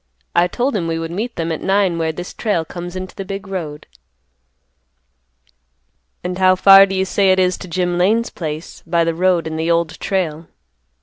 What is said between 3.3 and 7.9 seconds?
road." "And how far do you say it is to